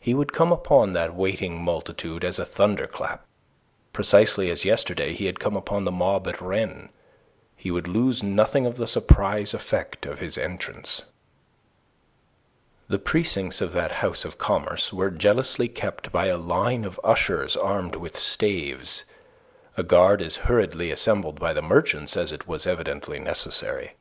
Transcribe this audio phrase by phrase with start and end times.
[0.00, 3.24] He would come upon that waiting multitude as a thunderclap,
[3.92, 6.90] precisely as yesterday he had come upon the mob at Rennes.
[7.54, 11.02] He would lose nothing of the surprise effect of his entrance.
[12.88, 17.56] The precincts of that house of commerce were jealously kept by a line of ushers
[17.56, 19.04] armed with staves,
[19.76, 23.92] a guard as hurriedly assembled by the merchants as it was evidently necessary.